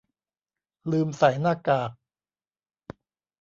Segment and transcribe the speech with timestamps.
[0.91, 1.91] ลืมใส่หน้ากาก